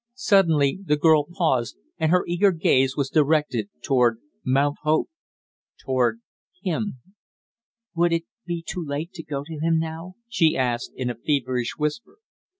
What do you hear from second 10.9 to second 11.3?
in a